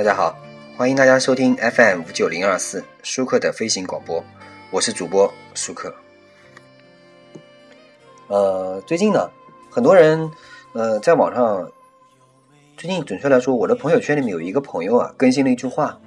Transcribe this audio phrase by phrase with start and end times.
[0.00, 0.34] 大家好，
[0.78, 4.24] 欢迎大家收听 FM 五九零二四舒克的飞行广播，
[4.70, 5.94] 我是主播舒克。
[8.28, 9.30] 呃，最近呢，
[9.70, 10.30] 很多人
[10.72, 11.70] 呃在网上，
[12.78, 16.00] 最近准确来说，我的朋友圈里面有一个朋友啊，更新了一句话，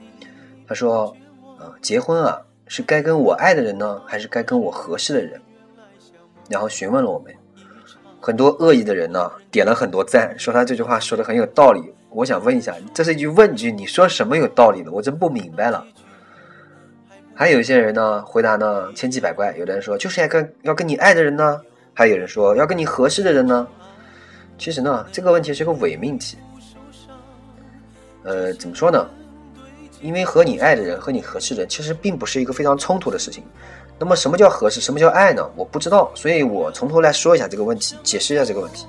[0.67, 1.15] 他说
[1.61, 5.39] ：“啊，结婚啊，是该跟我爱的人呢，还是该跟我合适的人？”
[6.49, 7.31] 然后询问了我们，
[8.25, 11.93] 很多恶意的人呢，点了很多赞，说他这句话说的很有道理。
[12.09, 14.89] 我想问一下，这是一句问句，你说什么有道理的？
[14.89, 15.85] 我真不明白了。
[17.35, 19.53] 还有一些人呢，回答呢千奇百怪。
[19.57, 21.59] 有的人说就是要跟要跟你爱的人呢，
[21.93, 23.67] 还有人说要跟你合适的人呢。
[24.57, 26.37] 其实呢，这个问题是个伪命题。
[28.23, 29.05] 呃，怎么说呢？
[29.99, 33.43] 因为和你爱的人和你合适的人，其实并不是一个非常冲突的事情。
[34.03, 34.81] 那么什么叫合适？
[34.81, 35.49] 什么叫爱呢？
[35.55, 38.85] 我不知道，所以我从头来说一下这个问题，解释一下这个问题。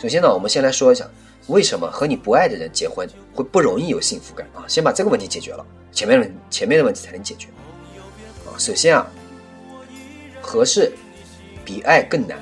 [0.00, 1.04] 首先呢，我们先来说一下。
[1.48, 4.62] 为什么和你不爱的人结婚会不容易有幸福感啊？
[4.68, 7.48] 先把这个问题解决了，前面的前面的问题才能解决
[8.46, 8.54] 啊。
[8.56, 9.10] 首先啊，
[10.40, 10.92] 合适
[11.64, 12.38] 比爱更难。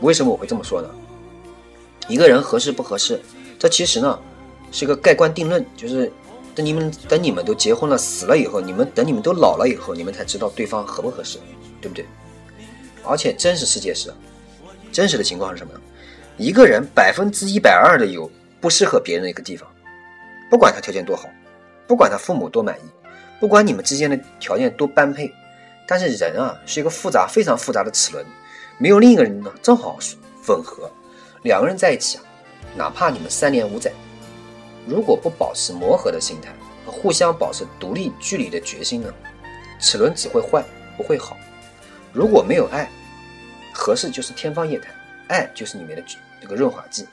[0.00, 0.90] 为什么我会这么说呢？
[2.08, 3.22] 一个人合适不合适，
[3.56, 4.18] 这其实呢
[4.72, 6.12] 是个盖棺定论，就是
[6.54, 11.38] 等你们等你们都结婚了、死了以后，你们等你们都老了以后，你们才知道对方合不合适，
[11.80, 12.06] 对不对？
[13.02, 14.12] 而且真实世界是，
[14.92, 15.72] 真实的情况是什么？
[16.36, 19.68] 一个人百分之一百二的有不适合别人的一个地方，
[20.50, 21.28] 不管他条件多好，
[21.86, 22.82] 不管他父母多满意，
[23.38, 25.32] 不管你们之间的条件多般配，
[25.86, 28.24] 但是人啊是一个复杂非常复杂的齿轮，
[28.78, 29.98] 没有另一个人呢正好
[30.48, 30.90] 吻合，
[31.42, 32.24] 两个人在一起啊，
[32.74, 33.92] 哪怕你们三年五载，
[34.86, 36.52] 如果不保持磨合的心态
[36.84, 39.12] 和互相保持独立距离的决心呢，
[39.80, 40.64] 齿轮只会坏
[40.96, 41.36] 不会好。
[42.12, 42.90] 如果没有爱，
[43.72, 44.94] 合适就是天方夜谭。
[45.28, 46.04] 爱就是里面的
[46.40, 47.06] 这个润滑剂。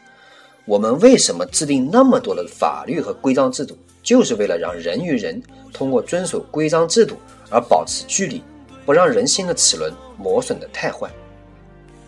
[0.65, 7.15] 我们为什么制定那么多的法律和规章制度，就是为了让人与人通过遵守规章制度
[7.49, 8.43] 而保持距离，
[8.85, 11.09] 不让人心的齿轮磨损的太坏。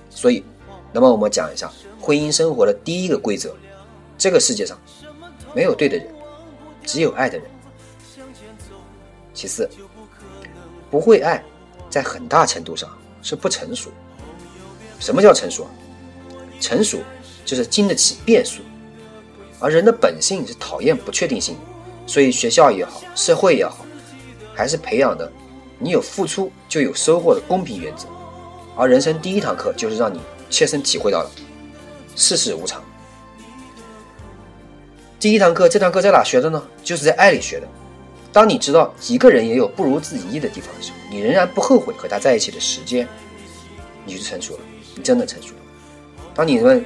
[0.10, 0.44] 所以，
[0.92, 3.56] 那么我们讲一下婚姻生活的第一个规则：
[4.18, 4.78] 这个世界上
[5.54, 6.08] 没有对的人，
[6.84, 7.48] 只有爱的人。
[9.34, 9.70] 其次，
[10.92, 11.44] 不会爱，
[11.90, 12.90] 在很大程度上
[13.22, 13.90] 是不成熟。
[15.00, 15.68] 什么叫成熟？
[16.60, 17.00] 成熟
[17.44, 18.62] 就是经得起变数，
[19.60, 21.58] 而人的本性是讨厌不确定性，
[22.08, 23.86] 所以学校也好，社会也好，
[24.56, 25.30] 还是培养的
[25.78, 28.08] 你有付出就有收获的公平原则。
[28.78, 31.32] 而人生第一堂课就是让你切身体会到了
[32.16, 32.82] 世事无常。
[35.24, 36.62] 第一堂课，这堂课在哪学的呢？
[36.84, 37.68] 就是在爱里学的。
[38.34, 43.08] 当你知道一个人也有不如自己意的地方的时候，你仍然不后悔和他在一起的时间，
[44.04, 44.60] 你就成熟了，
[44.98, 45.62] 你真的成熟了。
[46.36, 46.84] 当你问，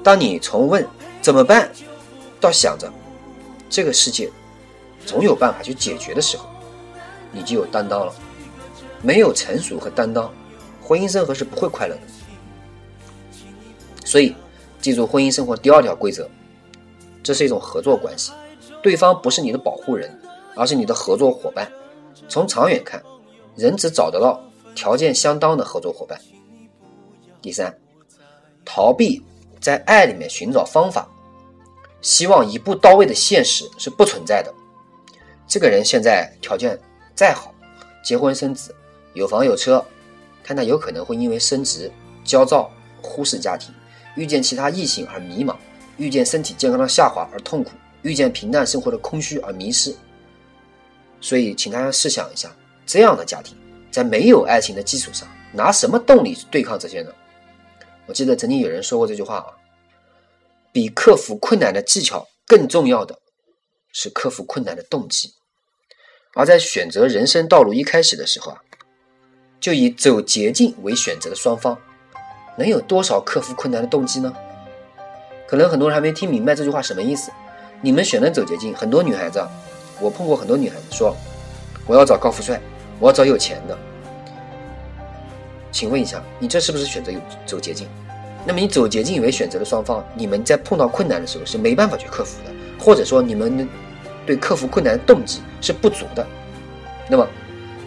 [0.00, 0.86] 当你从问
[1.20, 1.68] 怎么办，
[2.40, 2.88] 到想着
[3.68, 4.30] 这个世界
[5.04, 6.48] 总有办法去解决的时候，
[7.32, 8.14] 你就有担当了。
[9.02, 10.32] 没有成熟和担当，
[10.80, 12.02] 婚姻生活是不会快乐的。
[14.04, 14.36] 所以，
[14.80, 16.30] 记住婚姻生活第二条规则，
[17.26, 18.30] 这是一种合作关系，
[18.80, 20.16] 对方不是你的保护人，
[20.54, 21.68] 而是你的合作伙伴。
[22.28, 23.02] 从长远看，
[23.56, 24.40] 人只找得到
[24.76, 26.16] 条件相当的合作伙伴。
[27.42, 27.76] 第三。
[28.64, 29.20] 逃避
[29.60, 31.08] 在爱里面寻找方法，
[32.00, 34.54] 希望一步到位的现实是不存在的。
[35.48, 36.78] 这个人现在条件
[37.12, 37.52] 再好，
[38.04, 38.72] 结婚生子，
[39.14, 39.84] 有房有车，
[40.46, 41.90] 但他有可能会因为升职
[42.24, 42.70] 焦躁，
[43.02, 43.74] 忽视家庭，
[44.14, 45.56] 遇见其他异性而迷茫，
[45.96, 49.94] 遇见身体健康的下滑而痛苦，遇见平淡生活的空虚而迷失。
[51.20, 53.56] 所以，请大家试想一下，这样的家庭
[53.90, 57.10] 在没有爱情的基础上，拿什么动力去对抗这些呢？
[58.06, 59.48] 我记得曾经有人说过这句话啊，
[60.72, 63.18] 比克服困难的技巧更重要的
[63.92, 65.32] 是克服困难的动机。
[66.34, 68.60] 而在选择人生道路一开始的时候啊，
[69.58, 71.76] 就以走捷径为选择的双方，
[72.58, 74.32] 能有多少克服困难的动机呢？
[75.46, 77.30] 可能很多人还没听明白这句话什么意思。
[77.80, 79.46] 你们选择走捷径，很多女孩子，
[80.00, 81.14] 我碰过很多女孩子说，
[81.86, 82.60] 我要找高富帅，
[82.98, 83.78] 我要找有钱的。
[85.70, 87.86] 请问一下，你这是不是选择有走捷径？
[88.46, 92.50] 那么你走捷径为选择的双方，你们在碰到困难的时候是没办法去克服的，
[92.82, 93.68] 或者说你们
[94.24, 96.26] 对克服困难的动机是不足的。
[97.08, 97.28] 那么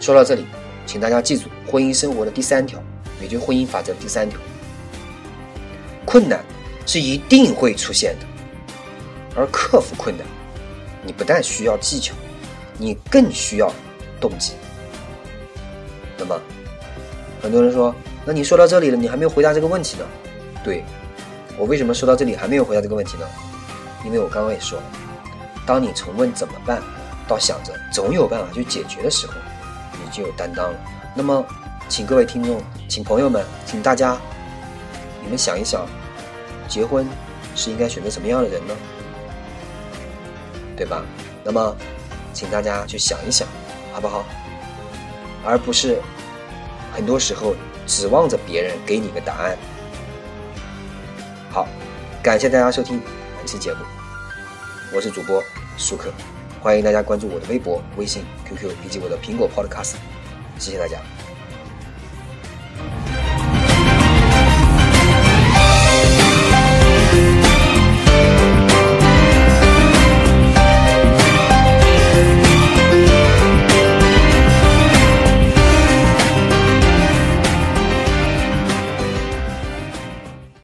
[0.00, 0.46] 说到这里，
[0.86, 2.80] 请大家记住婚姻生活的第三条，
[3.20, 4.38] 也就是婚姻法则第三条：
[6.06, 6.44] 困难
[6.90, 8.26] 是一定会出现的，
[9.36, 10.26] 而克服困难，
[11.06, 12.12] 你不但需要技巧，
[12.78, 13.72] 你更需要
[14.20, 14.54] 动机。
[16.18, 16.36] 那么。
[17.40, 17.94] 很多人说
[18.26, 20.04] ：“那你说到这里了，你还没有回答这个问题呢？”
[20.64, 20.84] 对，
[21.56, 23.26] 我为什么说到这里还没有回答这个问题呢？
[24.04, 24.84] 因为我刚刚也说了，
[25.64, 26.82] 当你从问怎么办，
[27.28, 29.34] 到想着总有办法去解决的时候，
[29.92, 30.78] 你就有担当了。
[31.14, 31.46] 那么，
[31.88, 34.18] 请各位听众，请朋友们，请大家，
[35.22, 35.86] 你们想一想，
[36.70, 37.04] 结婚
[37.56, 38.74] 是应该选择什么样的人呢？
[40.76, 41.02] 对吧？
[41.44, 41.76] 那么，
[42.32, 43.46] 请大家去想一想，
[43.92, 44.24] 好不好？
[45.44, 46.00] 而不是
[46.92, 47.56] 很多时候
[47.86, 49.58] 指望着别人给你个答案。
[51.50, 51.66] 好，
[52.22, 53.02] 感谢大家收听
[53.36, 53.78] 本期节目，
[54.94, 55.42] 我是主播
[55.76, 56.12] 舒克，
[56.62, 59.94] 欢迎大家关注我的微博、微信、QQ 以及我的苹果 Podcast，
[60.58, 60.98] 谢谢大家。